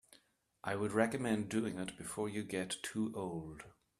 [0.63, 3.65] I would recommend doing it before you get too old.